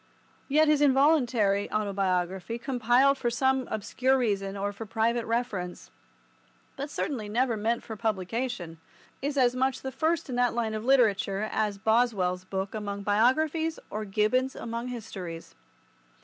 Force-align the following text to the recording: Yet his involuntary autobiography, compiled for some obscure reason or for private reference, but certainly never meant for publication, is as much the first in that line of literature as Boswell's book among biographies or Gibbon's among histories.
Yet 0.47 0.67
his 0.67 0.81
involuntary 0.81 1.71
autobiography, 1.71 2.57
compiled 2.57 3.19
for 3.19 3.29
some 3.29 3.67
obscure 3.69 4.17
reason 4.17 4.57
or 4.57 4.73
for 4.73 4.87
private 4.87 5.25
reference, 5.27 5.91
but 6.75 6.89
certainly 6.89 7.29
never 7.29 7.55
meant 7.55 7.83
for 7.83 7.95
publication, 7.95 8.79
is 9.21 9.37
as 9.37 9.55
much 9.55 9.83
the 9.83 9.91
first 9.91 10.27
in 10.27 10.35
that 10.37 10.55
line 10.55 10.73
of 10.73 10.83
literature 10.83 11.47
as 11.51 11.77
Boswell's 11.77 12.45
book 12.45 12.73
among 12.73 13.03
biographies 13.03 13.77
or 13.91 14.03
Gibbon's 14.05 14.55
among 14.55 14.87
histories. 14.87 15.53